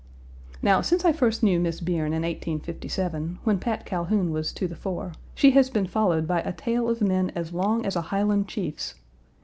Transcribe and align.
Now, 0.63 0.81
since 0.81 1.05
I 1.05 1.11
first 1.13 1.43
knew 1.43 1.59
Miss 1.59 1.79
Bierne 1.79 2.07
in 2.15 2.23
1857, 2.23 3.37
when 3.43 3.59
Pat 3.59 3.85
Calhoun 3.85 4.31
was 4.31 4.51
to 4.53 4.67
the 4.67 4.75
fore, 4.75 5.11
she 5.35 5.51
has 5.51 5.69
been 5.69 5.85
followed 5.85 6.25
by 6.27 6.39
a 6.41 6.53
tale 6.53 6.89
of 6.89 7.01
men 7.01 7.31
as 7.35 7.53
long 7.53 7.85
as 7.85 7.95
a 7.95 8.01
Highland 8.01 8.47
chief's. 8.47 8.95